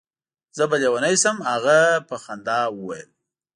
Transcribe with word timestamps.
زه 0.57 0.63
به 0.69 0.77
لېونی 0.81 1.15
شم. 1.21 1.37
هغه 1.51 1.79
په 2.07 2.15
خندا 2.23 2.59
وویل. 2.71 3.09